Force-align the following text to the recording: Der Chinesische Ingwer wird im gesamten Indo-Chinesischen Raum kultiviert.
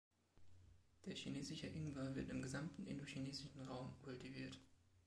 Der 1.05 1.13
Chinesische 1.13 1.67
Ingwer 1.67 2.15
wird 2.15 2.31
im 2.31 2.41
gesamten 2.41 2.87
Indo-Chinesischen 2.87 3.61
Raum 3.67 3.93
kultiviert. 4.01 4.57